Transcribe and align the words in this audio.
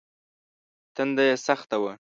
تنده 0.95 1.23
يې 1.29 1.35
سخته 1.47 1.77
وه. 1.81 1.93